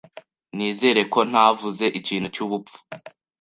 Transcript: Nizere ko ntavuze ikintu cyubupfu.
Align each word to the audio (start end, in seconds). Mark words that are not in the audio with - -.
Nizere 0.55 1.01
ko 1.13 1.19
ntavuze 1.29 1.85
ikintu 1.99 2.27
cyubupfu. 2.35 2.77